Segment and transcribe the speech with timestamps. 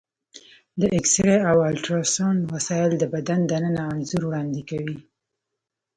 [0.79, 4.97] د ایکسرې او الټراساونډ وسایل د بدن دننه انځور وړاندې کوي.